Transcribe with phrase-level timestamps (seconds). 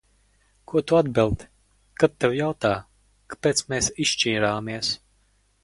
[0.71, 1.47] Ko tu atbildi,
[2.03, 2.73] kad tev jautā,
[3.35, 4.95] kāpēc mēs izšķīrāmies?